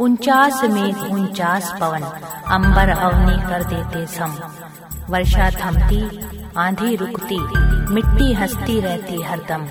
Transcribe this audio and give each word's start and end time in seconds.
उनचास 0.00 0.64
में 0.64 0.94
उनचास 0.94 1.74
पवन। 1.80 2.02
अंबर 2.50 2.88
अवनी 2.88 3.48
कर 3.48 3.64
देते 3.64 4.06
सम। 4.06 4.34
वर्षा 5.10 5.50
थमती, 5.50 6.20
आंधी 6.56 6.96
रुकती, 6.96 7.38
मिट्टी 7.94 8.32
हंसती 8.32 8.80
रहती 8.80 9.22
हरदम 9.22 9.66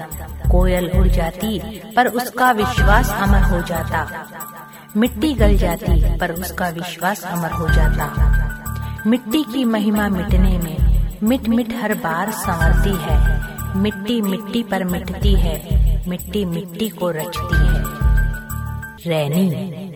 कोयल 0.50 0.92
उड़ 0.96 1.08
जाती, 1.08 1.60
पर 1.96 2.08
उसका 2.08 2.52
विश्वास 2.52 3.10
अमर 3.10 3.42
हो 3.42 3.62
जाता। 3.62 4.28
मिट्टी 4.98 5.34
गल 5.34 5.58
जाती, 5.58 6.18
पर 6.18 6.32
उसका 6.32 6.70
विश्वास 6.70 7.24
अमर 7.24 7.52
हो 7.52 7.70
जाता। 7.70 8.06
मिट्टी 9.08 9.44
की 9.44 9.64
महिमा 9.64 10.08
मिटने 10.08 10.58
में 10.58 11.08
मिट 11.24 11.50
मिट 11.50 11.74
हर 11.82 11.94
बार 11.94 12.32
संवरती 12.32 12.96
है। 13.02 13.42
मिट्टी 13.78 14.22
मिट्टी 14.22 14.64
पर 14.64 14.84
मिटती 14.84 15.36
है, 15.36 15.68
मिट्टी 16.08 16.46
मिट्टी 16.46 16.90
को 16.90 17.10
रचती 17.10 17.58
है। 17.58 18.00
रैनी। 19.08 19.90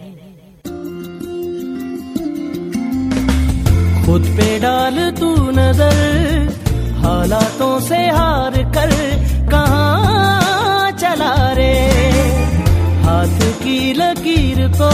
खुद 4.06 4.24
पे 4.38 4.48
डाल 4.60 4.98
तू 5.20 5.30
नज़र, 5.58 5.98
हालातों 7.04 7.76
से 7.82 8.00
हार 8.16 8.58
कर 8.76 8.92
कहाँ 9.52 10.92
चला 11.02 11.34
रे? 11.58 11.76
हाथ 13.06 13.40
की 13.64 13.78
लकीर 13.94 14.60
को 14.80 14.92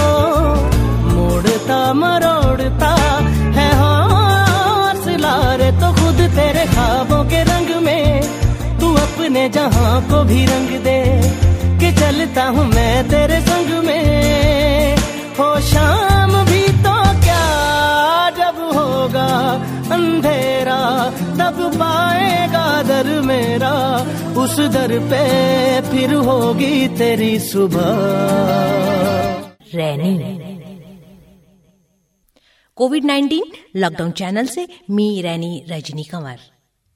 मोड़ता 1.10 1.82
मरोड़ता 1.94 2.92
है 3.58 3.68
हौसला 3.82 5.36
रे 5.62 5.72
तो 5.82 5.92
खुद 6.00 6.22
तेरे 6.38 6.66
खाबों 6.76 7.24
के 7.32 7.44
रंग 7.52 7.76
में 7.86 8.06
तू 8.80 8.94
अपने 9.06 9.48
जहाँ 9.58 10.02
को 10.10 10.24
भी 10.30 10.46
रंग 10.46 10.78
दे, 10.86 11.00
कि 11.80 11.92
चलता 12.00 12.46
हूँ 12.54 12.66
मैं 12.76 12.96
तेरे 13.10 13.42
संग 13.50 13.84
में। 13.86 14.96
हो 15.40 15.50
शाम 15.72 16.09
तब 21.50 21.76
पाएगा 21.76 22.84
दर 22.84 23.22
मेरा 23.22 23.96
उस 24.42 24.60
दर 24.60 25.00
पे 25.00 25.82
फिर 25.82 26.14
होगी 26.14 26.88
तेरी 26.88 27.40
सुबह। 27.40 27.86
रैनी। 29.76 30.20
कोविड 32.76 33.06
19 33.06 33.42
लॉकडाउन 33.76 34.12
चैनल 34.12 34.46
से 34.46 34.68
मी 34.90 35.22
रैनी 35.22 35.66
रजनी 35.70 36.04
कंवर। 36.04 36.40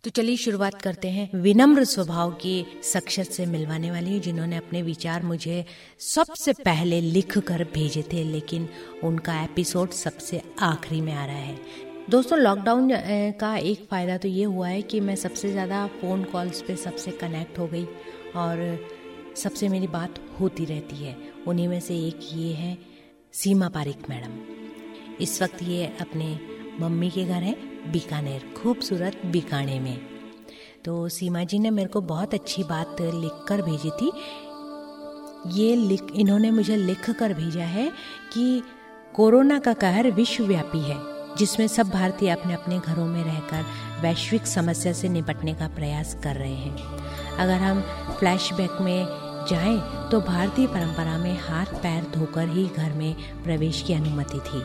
तो 0.03 0.09
चलिए 0.09 0.37
शुरुआत 0.37 0.81
करते 0.81 1.07
हैं। 1.07 1.29
विनम्र 1.35 1.83
स्वभाव 1.83 2.31
के 2.31 2.65
शख्सियत 2.83 3.31
से 3.31 3.45
मिलवाने 3.45 3.91
वाली 3.91 4.19
जिन्होंने 4.19 4.57
अपने 4.57 4.81
विचार 4.81 5.23
मुझे 5.23 5.65
सबसे 5.99 6.53
पहले 6.53 7.01
लिख 7.01 7.37
कर 7.37 7.63
भेजे 7.63 8.01
थे 8.01 8.23
लेकिन 8.23 8.69
उनका 9.03 9.43
एपिसोड 9.43 9.89
सबसे 9.89 10.41
आखिरी 10.59 11.01
में 11.01 11.13
आ 11.13 11.25
रहा 11.25 11.35
है। 11.35 11.92
दोस्तों 12.09 12.37
लॉकडाउन 12.39 12.89
का 13.39 13.55
एक 13.57 13.85
फ़ायदा 13.89 14.15
तो 14.17 14.27
ये 14.27 14.43
हुआ 14.43 14.67
है 14.67 14.81
कि 14.81 14.99
मैं 14.99 15.15
सबसे 15.15 15.51
ज़्यादा 15.51 15.85
फ़ोन 16.01 16.23
कॉल्स 16.23 16.61
पे 16.61 16.75
सबसे 16.75 17.11
कनेक्ट 17.11 17.59
हो 17.59 17.67
गई 17.67 17.85
और 18.35 18.79
सबसे 19.35 19.69
मेरी 19.69 19.87
बात 19.87 20.19
होती 20.39 20.65
रहती 20.65 20.95
है। 20.95 21.15
उन्हीं 21.47 21.67
में 21.67 21.79
से 21.79 21.95
एक 21.97 22.19
ये 22.33 22.51
है 22.53 22.77
सीमा 23.33 23.69
पारिक 23.69 24.09
मैडम। 24.09 24.33
इस 25.21 25.41
वक्त 25.41 25.63
ये 25.63 25.85
अपने 26.01 26.37
मम्मी 26.79 27.09
के 27.09 27.23
घर 27.25 27.43
है, 27.43 27.55
बीकानेर, 27.91 28.53
खूबसूरत 28.57 29.21
बीकाने 29.25 29.79
में। 29.79 29.97
तो 30.85 31.07
सीमा 31.09 31.43
जी 31.43 31.59
ने 31.59 31.69
मेरे 31.69 31.89
को 31.89 32.01
बहुत 32.01 32.33
अच्छी 32.33 32.63
बात 32.63 33.01
लिख 33.01 33.45
कर 33.47 33.61
भेजी 33.61 33.89
थी। 33.91 34.11
ये 35.59 35.75
लिख, 35.75 36.03
इन्होंने 36.15 36.51
मुझे 36.51 36.75
लिख 36.75 37.09
कर 37.09 37.33
भेजा 37.33 37.65
है 37.69 37.89
कि 38.33 38.61
कोरोना 39.15 39.59
का 39.59 39.73
कहर 39.75 40.11
विश्वव्यापी 40.11 40.79
है। 40.81 41.12
जिसमें 41.37 41.67
सब 41.67 41.89
भारतीय 41.89 42.29
अपने 42.29 42.53
अपने 42.53 42.79
घरों 42.79 43.05
में 43.05 43.23
रहकर 43.23 43.65
वैश्विक 44.01 44.47
समस्या 44.47 44.93
से 44.93 45.09
निपटने 45.09 45.53
का 45.53 45.67
प्रयास 45.67 46.17
कर 46.23 46.35
रहे 46.35 46.55
हैं। 46.55 47.37
अगर 47.37 47.57
हम 47.57 47.81
फ्लैशबैक 48.19 48.77
में 48.81 49.05
जाएँ 49.49 50.09
तो 50.11 50.21
भारतीय 50.21 50.67
परंपरा 50.67 51.17
में 51.17 51.39
हाथ 51.39 51.65
पैर 51.65 52.03
धोकर 52.15 52.47
ही 52.47 52.67
घर 52.67 52.91
में 52.91 53.15
प्रवेश 53.43 53.81
की 53.81 53.93
अनुमति 53.93 54.39
थी। 54.39 54.63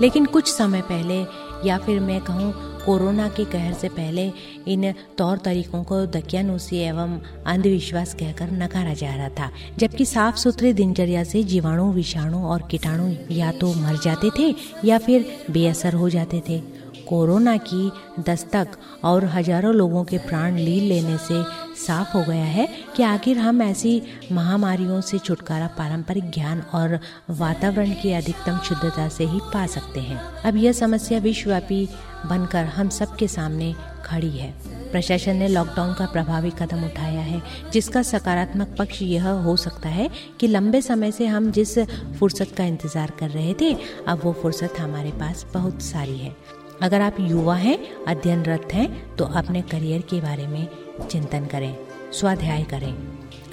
लेकिन 0.00 0.26
कुछ 0.26 0.52
समय 0.52 0.82
पहले, 0.82 1.26
या 1.68 1.78
फिर 1.78 2.00
मैं 2.00 2.20
कहूँ 2.20 2.73
कोरोना 2.86 3.28
के 3.28 3.44
कहर 3.44 3.72
से 3.72 3.88
पहले 3.88 4.30
इन 4.68 4.92
तौर 5.18 5.38
तरीकों 5.38 5.82
को 5.84 6.04
दकियानुसी 6.06 6.78
एवं 6.78 7.18
अंधविश्वास 7.46 8.14
कहकर 8.14 8.50
नकारा 8.52 8.94
जा 8.94 9.14
रहा 9.14 9.28
था, 9.28 9.50
जबकि 9.78 10.04
साफ़ 10.04 10.36
सुथरे 10.36 10.72
दिनचर्या 10.72 11.24
से 11.24 11.42
जीवाणु, 11.44 11.90
विषाणु 11.92 12.44
और 12.44 12.62
कीटाणु 12.70 13.10
या 13.30 13.52
तो 13.52 13.72
मर 13.74 13.98
जाते 14.04 14.30
थे 14.38 14.54
या 14.84 14.98
फिर 14.98 15.26
बेअसर 15.50 15.94
हो 15.94 16.08
जाते 16.10 16.42
थे। 16.48 16.62
कोरोना 17.08 17.56
की 17.56 17.90
दस्तक 18.20 18.76
और 19.04 19.24
हज़ारों 19.24 19.74
लोगों 19.74 20.04
के 20.04 20.18
प्राण 20.18 20.56
लील 20.56 20.88
लेने 20.88 21.16
से 21.18 21.42
साफ़ 21.76 22.16
हो 22.16 22.22
गया 22.22 22.44
है 22.44 22.68
कि 22.96 23.02
आखिर 23.02 23.38
हम 23.38 23.62
ऐसी 23.62 24.00
महामारियों 24.32 25.00
से 25.00 25.18
छुटकारा 25.18 25.66
पारंपरिक 25.78 26.30
ज्ञान 26.30 26.60
और 26.74 26.98
वातावरण 27.30 27.92
की 28.02 28.12
अधिकतम 28.12 28.58
शुद्धता 28.58 29.08
से 29.08 29.24
ही 29.24 29.40
पा 29.54 29.66
सकते 29.66 30.00
हैं। 30.00 30.20
अब 30.44 30.56
यह 30.56 30.72
समस्या 30.72 31.18
विश्वव्यापी 31.18 31.88
बनकर 32.26 32.64
हम 32.66 32.88
सबके 32.88 33.28
सामने 33.28 33.74
खड़ी 34.04 34.30
है। 34.30 34.52
प्रशासन 34.92 35.36
ने 35.36 35.48
लॉकडाउन 35.48 35.92
का 35.94 36.06
प्रभावी 36.06 36.50
कदम 36.50 36.84
उठाया 36.84 37.20
है, 37.20 37.42
जिसका 37.72 38.02
सकारात्मक 38.02 38.74
पक्ष 38.78 39.02
यह 39.02 39.28
हो 39.28 39.56
सकता 39.56 39.88
है 39.88 40.08
कि 40.40 40.46
लंबे 40.46 40.80
समय 40.82 41.12
से 41.12 41.26
हम 41.26 41.50
जिस 41.50 41.78
फुर्सत 42.18 42.54
का 42.56 42.64
इंतज़ार 42.64 43.12
कर 43.20 43.30
रहे 43.30 43.54
थे, 43.60 43.72
अब 44.08 44.20
वो 44.24 44.32
फुर्सत 44.32 44.78
हमारे 44.78 45.10
पास 45.10 45.46
बहुत 45.54 45.82
सारी 45.82 46.18
है। 46.18 46.36
अगर 46.82 47.00
आप 47.00 47.16
युवा 47.20 47.54
हैं, 47.56 47.78
अध्ययनरत 48.04 48.68
हैं 48.72 49.16
तो 49.16 49.24
अपने 49.34 49.62
करियर 49.62 50.00
के 50.00 50.20
बारे 50.20 50.46
में 50.46 50.66
चिंतन 51.10 51.46
करें, 51.46 51.76
स्वाध्याय 52.12 52.62
करें 52.64 52.94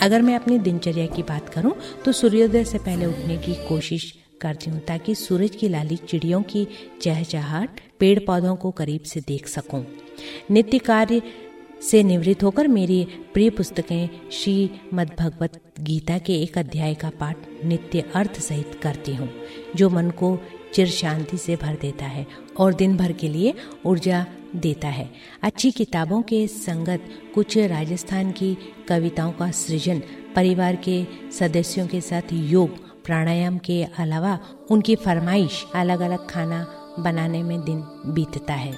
अगर 0.02 0.22
मैं 0.22 0.36
अपनी 0.36 0.58
दिनचर्या 0.60 1.06
की 1.06 1.24
बात 1.24 1.50
करूँ 1.50 1.74
तो 2.06 2.12
सूर्योदय 2.12 2.64
से 2.64 2.78
पहले 2.78 3.06
उठने 3.06 3.38
की 3.38 3.54
कोशिश 3.68 4.14
करती 4.42 4.70
हूँ 4.70 4.80
ताकि 4.80 5.16
सूरज 5.16 5.56
की 5.56 5.68
लाली 5.70 5.96
चिड़ियों 5.98 6.42
की 6.44 6.68
चहचहाट 7.02 7.80
पेड़ 8.00 8.20
पौधों 8.20 8.56
को 8.56 8.72
करीब 8.72 9.02
से 9.02 9.20
देख 9.20 9.48
सकूँ। 9.48 9.86
नित्य 10.52 10.78
कार्य 10.80 11.22
से 11.82 12.02
निवृत्त 12.04 12.44
होकर 12.44 12.68
मेरी 12.68 13.04
प्रिय 13.34 13.50
पुस्तकें 13.50 14.30
श्री 14.32 14.70
मद्भगवत 14.94 15.62
गीता 15.80 16.18
के 16.18 16.34
एक 16.34 16.58
अध्याय 16.58 16.94
का 16.94 17.10
पाठ 17.10 17.38
नित्य 17.66 18.04
अर्थ 18.16 18.40
सहित 18.40 18.80
करती 18.84 19.16
हूँ, 19.16 19.30
जो 19.76 19.90
मन 19.90 20.10
को 20.10 20.38
चिर 20.74 20.88
शांति 20.88 21.38
से 21.38 21.56
भर 21.56 21.78
देता 21.82 22.06
है 22.06 22.26
और 22.60 22.74
दिन 22.74 22.96
भर 22.98 23.12
के 23.12 23.30
लिए 23.30 23.54
ऊर्जा 23.86 24.26
देता 24.56 24.88
है। 24.88 25.10
अच्छी 25.44 25.72
किताबों 25.72 26.22
के 26.22 26.46
संगत 26.48 27.10
कुछ 27.36 27.58
राजस्थान 27.58 28.32
की 28.32 28.56
कविताओं 28.88 29.32
का 29.32 29.50
सृजन, 29.52 30.02
परिवार 30.36 30.76
के 30.76 31.04
सदस्यों 31.32 31.88
के 31.88 32.02
साथ 32.02 32.34
योग, 32.34 32.78
प्राणायाम 33.06 33.58
के 33.58 33.84
अलावा 33.84 34.38
उनकी 34.72 34.96
फरमाइश 34.96 35.66
अलग 35.76 36.00
अलग 36.00 36.30
खाना 36.30 36.66
बनाने 37.00 37.44
में 37.44 37.60
दिन 37.60 37.82
बीतता 38.14 38.54
है। 38.54 38.74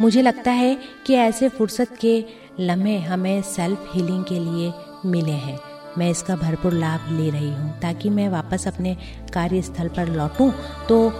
मुझे 0.00 0.22
लगता 0.22 0.50
है 0.50 0.76
कि 1.06 1.14
ऐसे 1.14 1.48
फुर्सत 1.48 1.96
के 2.00 2.24
लम्हे 2.60 2.98
हमें 2.98 3.42
सेल्फ 3.42 3.90
हीलिंग 3.94 4.24
के 4.24 4.38
लिए 4.38 4.72
मिले 5.06 5.32
हैं। 5.32 5.58
मैं 5.98 6.10
इसका 6.10 6.36
भरपूर 6.36 6.72
लाभ 6.72 7.00
ले 7.12 7.30
रही 7.30 7.54
हूँ। 7.54 7.80
ताकि 7.80 8.10
मैं 8.10 8.28
वापस 8.28 8.68
अपने 8.68 8.96
कार्यस्थल 9.34 9.88
पर 9.88 10.08
लौटूं 10.08 10.50
तो 10.88 11.12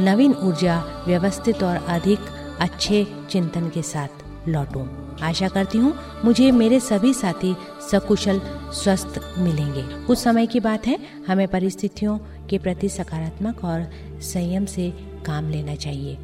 नवीन 0.00 0.34
ऊर्जा 0.34 1.04
व्यवस्थित 1.06 1.62
और 1.62 1.76
अधिक 1.76 2.18
अच्छे 2.60 3.06
चिंतन 3.30 3.68
के 3.68 3.82
साथ 3.82 4.48
लौटूं। 4.48 4.86
आशा 5.22 5.48
करती 5.48 5.78
हूँ, 5.78 5.94
मुझे 6.24 6.50
मेरे 6.50 6.80
सभी 6.80 7.14
साथी 7.14 7.56
सकुशल, 7.90 8.40
स्वस्थ 8.72 9.20
मिलेंगे। 9.38 9.82
कुछ 10.06 10.18
समय 10.18 10.46
की 10.46 10.60
बात 10.60 10.86
है, 10.86 10.98
हमें 11.28 11.48
परिस्थितियों 11.48 12.18
के 12.50 12.58
प्रति 12.58 12.88
सकारात्मक 12.88 13.64
और 13.64 13.90
संयम 14.20 14.64
से 14.64 14.90
काम 15.26 15.50
लेना 15.50 15.74
चाहिए। 15.74 16.18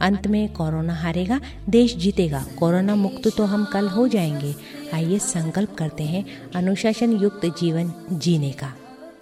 अंत 0.00 0.26
में 0.26 0.52
कोरोना 0.52 0.94
हारेगा, 0.94 1.40
देश 1.68 1.96
जीतेगा। 1.96 2.44
कोरोना 2.58 2.94
मुक्त 2.94 3.36
तो 3.36 3.44
हम 3.44 3.64
कल 3.64 3.88
हो 3.88 4.08
जाएँगे। 4.08 4.54
आइए 4.94 5.18
संकल्प 5.18 5.76
करते 5.78 6.04
हैं 6.04 6.50
अनुशासन 6.56 7.12
युक्त 7.12 7.46
जीवन 7.60 7.92
जीने 8.12 8.52
का। 8.52 8.72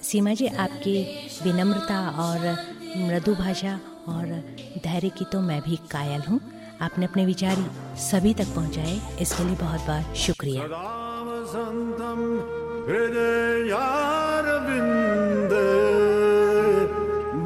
सीमा 0.02 0.34
जी, 0.34 0.46
आपकी 0.46 1.28
विनम्रता 1.44 2.10
और 2.10 2.56
मृदु 2.96 3.34
भाषा 3.34 3.80
और 4.08 4.24
धैर्य 4.84 5.08
की 5.08 5.24
तो 5.24 5.40
मैं 5.40 5.60
भी 5.60 5.76
कायल 5.76 6.20
हूँ। 6.28 6.40
आपने 6.80 7.06
अपने 7.06 7.26
विचार 7.26 7.70
सभी 7.96 8.34
तक 8.34 8.44
पहुँचाए। 8.44 9.00
इसके 9.20 9.44
लिए 9.44 9.54
बहुत 9.54 9.80
बहुत 9.80 10.16
शुक्रिया। 10.16 10.62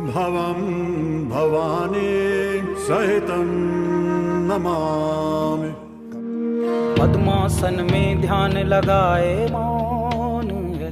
भवं 0.06 0.58
भवानी। 1.28 2.55
सहितं 2.86 3.46
नमामि। 4.46 5.70
पद्मासन 7.00 7.88
में 7.92 8.20
ध्यान 8.20 8.52
लगाए 8.52 9.48
मौन 9.50 10.50
है। 10.50 10.90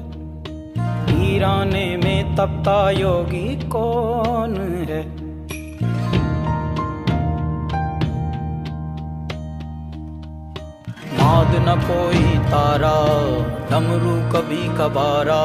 वीराने 1.06 1.96
में 1.96 2.36
तपता 2.36 2.90
योगी 2.90 3.68
कौन 3.68 4.56
है? 4.90 5.06
नाद 11.18 11.52
न 11.68 11.80
कोई 11.84 12.38
तारा, 12.50 12.96
डमरू 13.70 14.16
कभी 14.32 14.68
कबारा। 14.78 15.42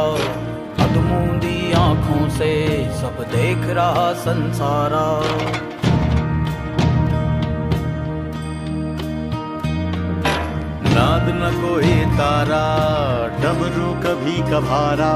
अधमूंदी 0.86 1.72
आँखों 1.72 2.30
से 2.30 2.84
सब 2.94 3.24
देख 3.24 3.66
रहा 3.66 4.14
संसारा। 4.14 5.24
न 11.32 11.52
कोई 11.62 12.18
तारा, 12.18 12.64
डबरू 13.38 13.94
कभी 14.04 14.38
कभारा। 14.52 15.14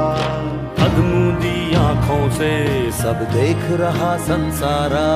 अधमूंदी 0.85 1.75
आँखों 1.75 2.29
से 2.29 2.91
सब 2.91 3.25
देख 3.33 3.79
रहा 3.79 4.17
संसारा। 4.17 5.07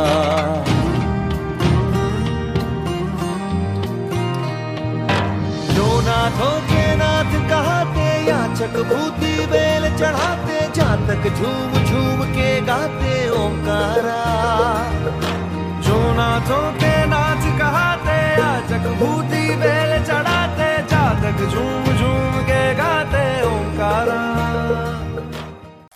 नाथों 6.08 6.60
के 6.62 6.96
नाथ 6.96 7.32
कहाते 7.50 8.06
याचक 8.30 8.76
भूति 8.90 9.46
बेल 9.46 9.98
चढ़ाते, 9.98 10.60
जातक 10.76 11.30
झूम 11.36 11.74
झूम 11.84 12.24
के 12.32 12.62
गाते 12.62 13.30
ओंकारा। 13.30 14.27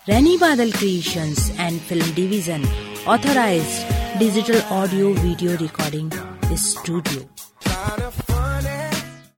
रैनी 0.09 0.38
बादल 0.38 0.71
creations 0.71 1.57
and 1.59 1.80
film 1.80 2.13
division 2.13 2.63
authorized 3.07 4.19
digital 4.19 4.59
audio 4.59 5.09
video 5.09 5.56
recording 5.56 6.12
studio 6.53 7.21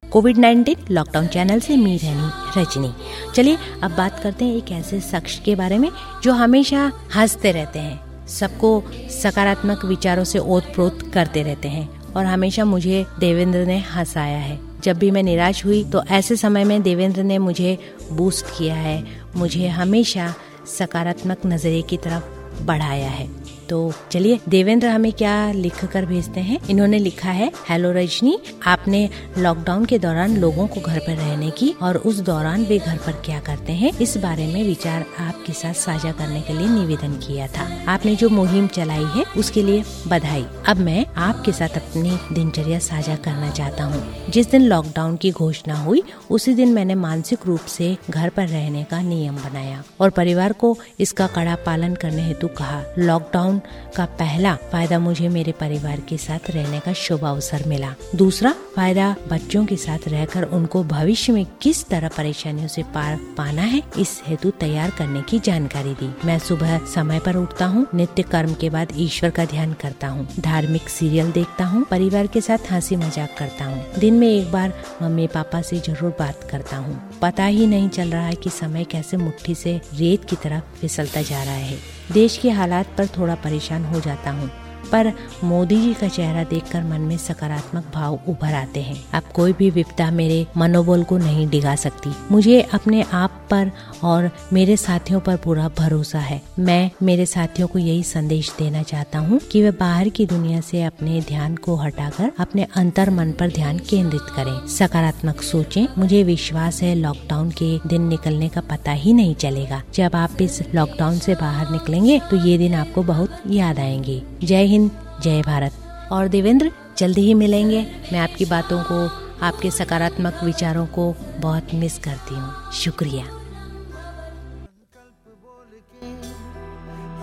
covid 0.10 0.38
19 0.38 0.92
lockdown 0.92 1.28
channel 1.28 1.60
से 1.60 1.78
मी 1.78 1.98
रहनी 1.98 2.62
रजनी। 2.62 2.94
चलिए, 3.36 3.58
अब 3.84 3.92
बात 3.92 4.20
करते 4.24 4.46
हैं 4.46 4.56
एक 4.56 4.72
ऐसे 4.72 5.00
शख्स 5.00 5.40
के 5.40 5.56
बारे 5.56 5.78
में, 5.78 5.90
जो 6.24 6.34
हमेशा 6.34 6.92
हँसते 7.16 7.52
रहते 7.52 7.80
हैं। 7.80 8.28
सबको 8.28 8.84
सकारात्मक 9.24 9.86
विचारों 9.86 10.24
से 10.24 10.40
ओत 10.40 10.72
प्रोत 10.74 11.12
करते 11.14 11.44
रहते 11.44 11.68
हैं 11.68 12.14
और 12.14 12.26
हमेशा 12.26 12.66
मुझे 12.66 13.06
देवेंद्र 13.20 13.66
ने 13.66 13.78
हंसाया 13.80 14.38
है। 14.38 14.60
जब 14.84 14.98
भी 14.98 15.12
मैं 15.12 15.24
निराश 15.24 15.66
हुई 15.66 15.84
तो 15.84 16.04
ऐसे 16.04 16.36
समय 16.36 16.64
में 16.64 16.82
देवेंद्र 16.82 17.24
ने 17.24 17.38
मुझे 17.38 17.78
बूस्ट 18.12 18.46
किया 18.58 18.76
है। 18.76 19.04
मुझे 19.36 19.68
हमेशा 19.68 20.34
सकारात्मक 20.68 21.38
नज़रिए 21.46 21.82
की 21.82 21.98
तरफ़ 21.98 22.64
बढ़ाया 22.66 23.10
है। 23.10 23.43
तो 23.74 23.94
चलिए, 24.12 24.40
देवेंद्र 24.50 24.88
हमें 24.88 25.14
क्या 25.14 25.52
लिख 25.52 25.86
कर 25.86 26.06
भेजते 26.06 26.40
हैं? 26.40 26.68
इन्होंने 26.70 27.00
लिखा 27.00 27.30
है, 27.30 27.52
हेलो 27.70 27.92
रजनी, 27.92 28.40
आपने 28.68 29.10
लॉकडाउन 29.38 29.86
के 29.86 30.00
दौरान 30.00 30.38
लोगों 30.38 30.68
को 30.68 30.82
घर 30.82 31.00
पर 31.00 31.14
रहने 31.14 31.50
की 31.50 31.76
और 31.82 31.98
उस 31.98 32.20
दौरान 32.20 32.64
वे 32.64 32.78
घर 32.78 32.98
पर 32.98 33.12
क्या 33.12 33.40
करते 33.40 33.74
हैं? 33.74 33.92
इस 33.98 34.18
बारे 34.18 34.48
में 34.48 34.64
विचार 34.64 35.06
आपके 35.20 35.54
साथ 35.54 35.74
साझा 35.74 36.12
करने 36.12 36.42
के 36.42 36.54
लिए 36.54 36.68
निवेदन 36.68 37.14
किया 37.14 37.48
था। 37.48 37.86
आपने 37.88 38.16
जो 38.16 38.30
मुहिम 38.30 38.68
चलाई 38.68 39.04
है, 39.04 39.24
उसके 39.38 39.64
लिए 39.64 39.84
बधाई। 40.08 40.46
अब 40.68 40.78
मैं 40.78 41.06
आपके 41.06 41.52
साथ 41.52 41.70
अपनी 41.70 42.36
दिनचर्या 42.36 42.80
साझा 42.80 43.16
करना 43.16 43.50
चाहता 43.50 43.84
हूँ। 43.84 44.16
जिस 44.30 44.52
दिन 44.52 44.62
लॉकडाउन 44.62 45.18
की 45.18 45.32
घोषणा 45.32 45.76
हुई, 45.76 46.04
उसी 46.30 46.54
दिन 46.54 46.74
मैंने 46.74 46.96
मानसिक 46.96 47.40
रूप 47.46 47.60
से 47.60 47.98
घर 48.10 48.30
पर 48.30 48.48
रहने 48.48 48.84
का 48.84 49.02
नियम 49.02 49.36
बनाया 49.36 49.84
और 50.00 50.10
परिवार 50.10 50.54
को 50.54 50.78
इसका 51.00 51.28
कड़ा 51.28 51.56
पालन 51.56 51.96
करने 51.96 52.22
हेतु 52.22 52.48
कहा। 52.48 52.84
लॉकडाउन 52.98 53.62
का 53.96 54.06
पहला 54.20 54.56
फ़ायदा 54.72 55.00
मुझे 55.00 55.30
मेरे 55.30 55.52
परिवार 55.52 56.00
के 56.00 56.18
साथ 56.18 56.50
रहने 56.50 56.80
का 56.80 56.94
शुभ 56.94 57.26
अवसर 57.26 57.64
मिला। 57.68 57.94
दूसरा 58.16 58.54
फ़ायदा 58.76 59.16
बच्चों 59.30 59.66
के 59.66 59.76
साथ 59.78 60.08
रहकर 60.08 60.44
उनको 60.50 60.84
भविष्य 60.84 61.34
में 61.34 61.46
किस 61.62 61.86
तरह 61.88 62.10
परेशानियों 62.18 62.68
से 62.68 62.84
पार 62.94 63.20
पाना 63.38 63.62
है, 63.62 63.82
इस 63.98 64.22
हेतु 64.28 64.52
तैयार 64.60 64.90
करने 64.90 65.22
की 65.22 65.40
जानकारी 65.40 65.94
दी। 65.94 66.10
मैं 66.26 66.38
सुबह 66.40 66.78
समय 66.86 67.20
पर 67.20 67.36
उठता 67.36 67.66
हूँ, 67.66 67.86
नित्य 67.96 68.24
कर्म 68.24 68.54
के 68.54 68.70
बाद 68.70 68.94
ईश्वर 68.96 69.30
का 69.30 69.46
ध्यान 69.46 69.74
करता 69.74 70.08
हूँ, 70.08 70.28
धार्मिक 70.40 70.90
सीरियल 70.90 71.32
देखता 71.32 71.66
हूँ, 71.66 71.86
परिवार 71.92 72.28
के 72.28 72.42
साथ 72.42 72.72
हँसी 72.72 72.96
मज़ाक 72.96 73.36
करता 73.38 73.66
हूँ। 73.66 73.86
दिन 74.00 74.14
में 74.14 74.28
एक 74.28 74.52
बार 74.52 74.74
मम्मी 75.02 75.28
पापा 75.28 75.62
से 75.62 75.80
ज़रूर 75.80 76.16
बात 76.20 76.48
करता 76.52 76.78
हूँ। 76.78 77.00
पता 77.22 77.46
ही 77.46 77.68
नहीं 77.68 77.90
चल 77.90 78.10
रहा 78.10 78.26
है 78.26 78.36
कि 78.36 78.50
समय 78.50 78.84
कैसे 78.84 79.18
मुट्ठी 79.18 79.56
से 79.56 79.80
रेत 79.94 80.26
की 80.26 80.36
तरफ़ 80.36 80.80
फिसलता 80.80 81.22
जा 81.22 81.44
रहा 81.44 81.54
है। 81.54 81.78
देश 82.12 82.38
के 82.38 82.50
हालात 82.50 82.88
पर 82.98 83.08
थोड़ा 83.08 83.36
परेशान 83.36 83.86
हो 83.86 84.00
जाता 84.00 84.32
हूँ। 84.32 84.50
पर 84.92 85.12
मोदी 85.44 85.82
जी 85.82 85.94
का 85.94 86.08
चेहरा 86.08 86.44
देखकर 86.44 86.84
मन 86.84 87.02
में 87.02 87.18
सकारात्मक 87.18 87.92
भाव 87.94 88.20
उभर 88.28 88.54
आते 88.54 88.82
हैं। 88.82 88.98
अब 89.14 89.24
कोई 89.34 89.54
भी 89.54 89.70
विपदा 89.70 90.10
मेरे 90.12 90.46
मनोबल 90.58 91.04
को 91.04 91.18
नहीं 91.18 91.48
डिगा 91.50 91.76
सकती। 91.76 92.10
मुझे 92.32 92.62
अपने 92.74 93.02
आप 93.14 93.42
पर 93.52 93.72
और 94.04 94.30
मेरे 94.54 94.78
साथियों 94.78 95.20
पर 95.20 95.38
पूरा 95.38 95.70
भरोसा 95.78 96.20
है। 96.20 96.42
मैं 96.60 96.92
मेरे 97.04 97.26
साथियों 97.26 97.68
को 97.68 97.80
यही 97.80 98.04
संदेश 98.04 98.52
देना 98.60 98.84
चाहता 98.84 99.20
हूँ 99.20 99.40
कि 99.52 99.62
वे 99.62 99.72
बाहर 99.72 100.10
की 100.10 100.26
दुनिया 100.26 100.62
से 100.62 100.84
अपने 100.84 101.22
ध्यान 101.22 101.56
को 101.56 101.76
हटाकर 101.76 102.32
अपने 102.40 102.68
अंतर 102.76 103.10
मन 103.10 103.32
पर 103.32 103.52
ध्यान 103.52 103.80
केंद्रित 103.90 104.22
करें। 104.36 104.68
सकारात्मक 104.68 105.42
सोचें। 105.42 105.86
मुझे 105.98 106.24
विश्वास 106.24 106.82
है 106.82 106.94
लॉकडाउन 106.96 107.50
के 107.52 107.78
दिन 107.88 108.08
निकलने 108.08 108.50
का 108.50 108.62
पता 108.62 108.92
ही 108.92 109.14
नहीं 109.14 109.36
चलेगा। 109.36 109.82
जब 109.94 110.16
आप 110.16 110.42
इस 110.42 110.62
लॉकडाउन 110.76 111.20
से 111.20 111.36
बाहर 111.36 111.72
निकलेंगे 111.72 112.20
तो 112.32 112.38
ये 112.38 112.58
दिन 112.58 112.74
आपको 112.74 113.04
बहुत 113.04 113.40
याद 113.48 113.80
आएँगे। 113.80 114.22
जय 114.44 114.66
हिंद, 114.74 114.92
जय 115.22 115.42
भारत। 115.42 115.74
और 116.12 116.28
देवेंद्र, 116.28 116.72
जल्दी 116.98 117.22
ही 117.22 117.34
मिलेंगे। 117.34 117.82
मैं 118.14 118.20
आपकी 118.20 118.46
बातों 118.46 118.84
को, 118.84 118.98
आपके 119.46 119.72
सकारात्मक 119.72 120.40
विचारों 120.44 120.86
को 120.86 121.16
बहुत 121.38 121.68
मिस 121.74 121.98
करती 122.00 122.36
हूँ। 122.36 122.72
शुक्रिया। 122.74 123.26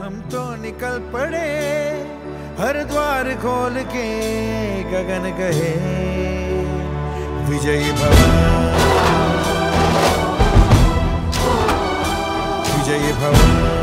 हम 0.00 0.20
तो 0.32 0.42
निकल 0.56 0.98
पड़े 1.12 1.50
हर 2.60 2.84
द्वार 2.84 3.34
खोल 3.34 3.82
के 3.82 4.06
गगन 4.84 5.28
कहे 5.38 5.74
विजयी 7.50 7.92
भवन। 7.92 8.32
विजयी 12.72 13.12
भव 13.12 13.79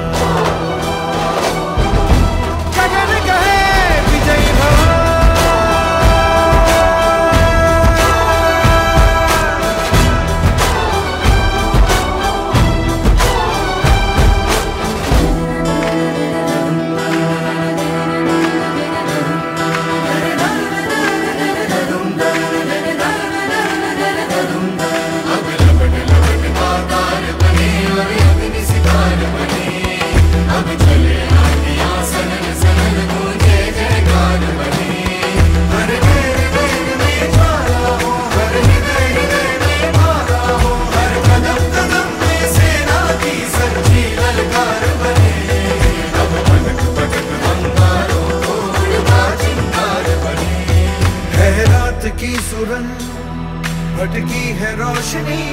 भटकी 53.98 54.42
है 54.58 54.76
रोशनी, 54.76 55.44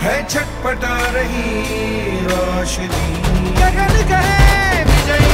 है 0.00 0.16
छटपटा 0.28 0.96
रही 1.10 2.18
रोशनी। 2.26 3.06
गगन 3.52 3.94
कहे 4.08 4.82
विजयी 4.84 5.30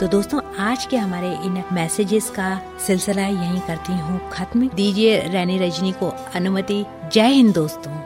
तो 0.00 0.06
दोस्तों, 0.06 0.40
आज 0.58 0.84
के 0.84 0.96
हमारे 0.96 1.28
इन 1.44 1.62
मैसेजेस 1.72 2.28
का 2.30 2.60
सिलसिला 2.86 3.22
यहीं 3.22 3.60
करती 3.60 3.92
हूँ 3.92 4.20
खत्म। 4.32 4.68
दीजिए 4.74 5.18
रैनी 5.28 5.58
रजनी 5.58 5.92
को 5.92 6.12
अनुमति। 6.34 6.84
जय 7.12 7.28
हिंद 7.28 7.54
दोस्तों। 7.54 8.05